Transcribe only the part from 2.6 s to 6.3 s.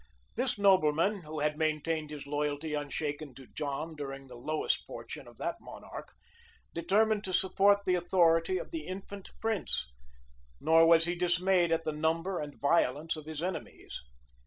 unshaken to John during the lowest fortune of that monarch,